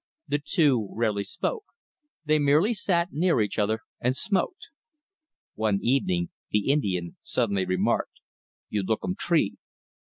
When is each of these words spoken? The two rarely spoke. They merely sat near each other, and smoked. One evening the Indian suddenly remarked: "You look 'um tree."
The 0.27 0.39
two 0.43 0.89
rarely 0.95 1.23
spoke. 1.23 1.65
They 2.25 2.39
merely 2.39 2.73
sat 2.73 3.09
near 3.11 3.39
each 3.39 3.59
other, 3.59 3.81
and 3.99 4.17
smoked. 4.17 4.69
One 5.53 5.77
evening 5.83 6.31
the 6.49 6.71
Indian 6.71 7.17
suddenly 7.21 7.65
remarked: 7.65 8.19
"You 8.67 8.81
look 8.81 9.01
'um 9.03 9.13
tree." 9.13 9.57